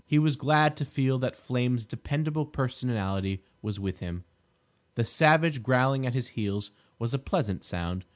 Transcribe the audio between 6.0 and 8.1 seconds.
at his heels was a pleasant sound.